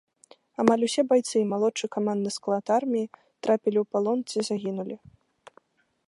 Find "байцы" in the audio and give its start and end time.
1.09-1.33